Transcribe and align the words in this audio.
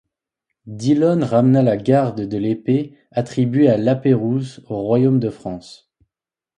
Dillon 0.65 1.19
ramena 1.23 1.61
la 1.61 1.77
garde 1.77 2.21
de 2.21 2.37
l'épée 2.39 2.97
attribuée 3.11 3.69
à 3.69 3.77
Lapérouse 3.77 4.65
au 4.67 4.77
royaume 4.81 5.19
de 5.19 5.29
France. 5.29 5.93